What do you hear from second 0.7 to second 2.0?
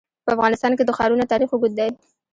کې د ښارونه تاریخ اوږد دی.